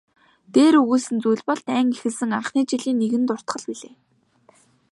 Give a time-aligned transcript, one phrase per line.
[0.53, 3.93] Дээр өгүүлсэн зүйл бол дайн эхэлсэн анхны жилийн нэгэн дуртгал билээ.